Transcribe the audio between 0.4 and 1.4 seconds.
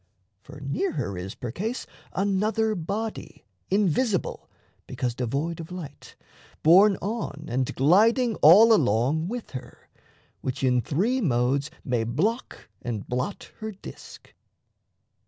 For near her is,